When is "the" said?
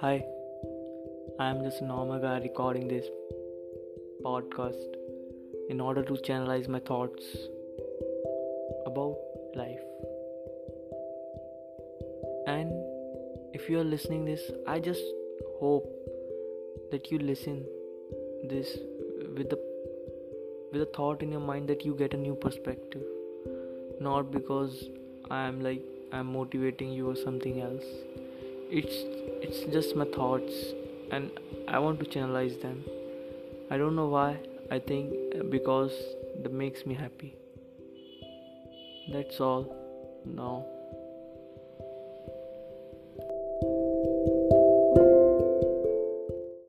19.50-19.60